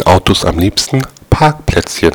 Autos 0.00 0.44
am 0.46 0.58
liebsten 0.58 1.02
Parkplätzchen? 1.28 2.14